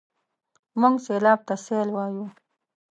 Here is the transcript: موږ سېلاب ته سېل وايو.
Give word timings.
موږ 0.79 0.95
سېلاب 1.05 1.39
ته 1.47 1.55
سېل 1.65 1.89
وايو. 1.95 2.25